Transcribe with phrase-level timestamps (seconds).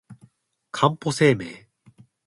[0.71, 1.67] かんぽ生命